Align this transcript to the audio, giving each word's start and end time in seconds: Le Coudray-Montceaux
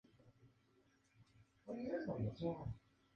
Le 1.67 2.05
Coudray-Montceaux 2.07 2.57